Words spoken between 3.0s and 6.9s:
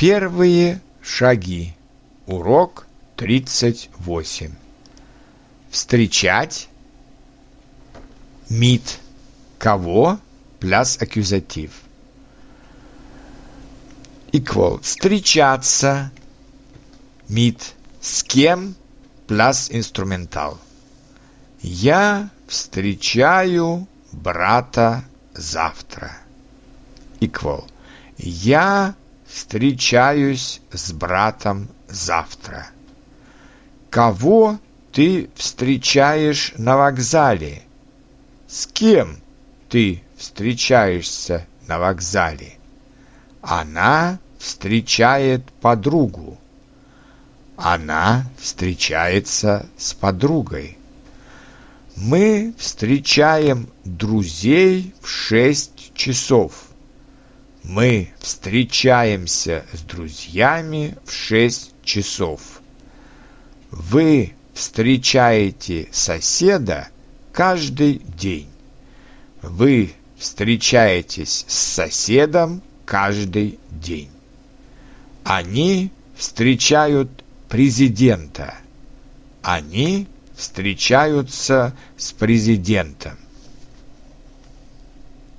38. Встречать.